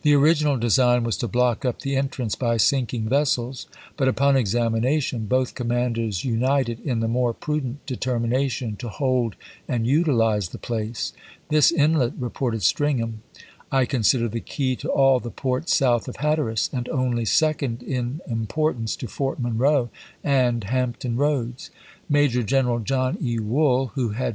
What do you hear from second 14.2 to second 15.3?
the key to sepK/ilei. all the